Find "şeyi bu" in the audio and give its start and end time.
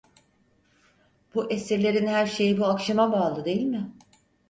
2.27-2.65